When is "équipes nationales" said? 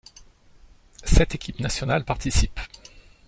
1.35-2.05